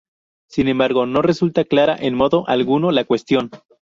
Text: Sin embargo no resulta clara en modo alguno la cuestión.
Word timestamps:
Sin 0.49 0.67
embargo 0.67 1.05
no 1.05 1.21
resulta 1.21 1.63
clara 1.63 1.95
en 1.95 2.15
modo 2.15 2.43
alguno 2.49 2.89
la 2.89 3.05
cuestión. 3.05 3.51